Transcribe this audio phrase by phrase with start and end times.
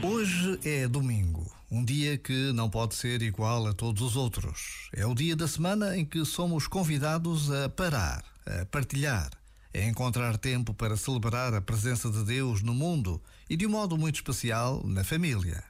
[0.00, 4.88] Hoje é domingo, um dia que não pode ser igual a todos os outros.
[4.92, 9.30] É o dia da semana em que somos convidados a parar, a partilhar,
[9.74, 13.98] a encontrar tempo para celebrar a presença de Deus no mundo e, de um modo
[13.98, 15.64] muito especial, na família.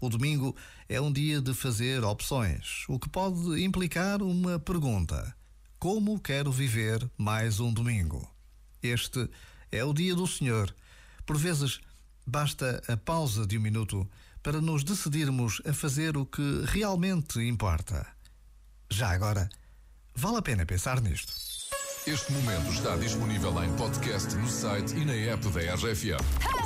[0.00, 0.54] O domingo
[0.88, 5.34] é um dia de fazer opções, o que pode implicar uma pergunta:
[5.80, 8.35] Como quero viver mais um domingo?
[8.82, 9.28] Este
[9.70, 10.74] é o dia do Senhor.
[11.24, 11.80] Por vezes,
[12.26, 14.08] basta a pausa de um minuto
[14.42, 18.06] para nos decidirmos a fazer o que realmente importa.
[18.90, 19.48] Já agora,
[20.14, 21.32] vale a pena pensar nisto.
[22.06, 26.65] Este momento está disponível em podcast no site e na app da RFM.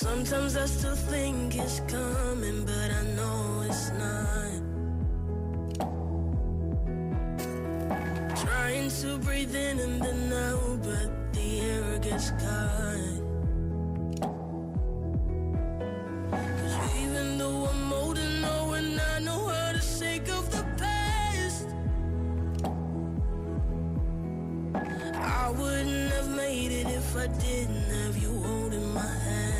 [0.00, 4.60] Sometimes I still think it's coming, but I know it's not.
[8.44, 13.20] Trying to breathe in and then out, but the air gets caught.
[16.30, 18.44] 'Cause even though I'm old and
[18.74, 21.68] and I know how to shake off the past,
[25.14, 29.53] I wouldn't have made it if I didn't have you holding my hand.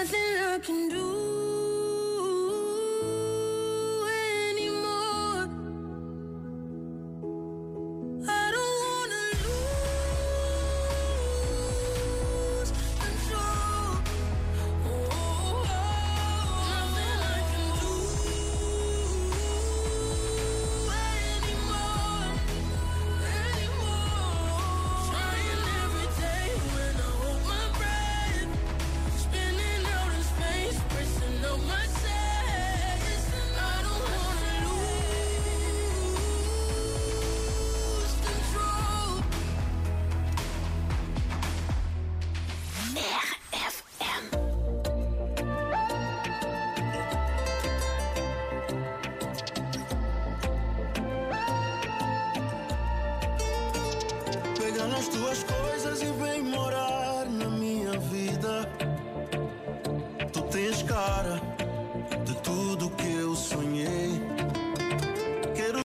[0.00, 0.99] Nothing I can do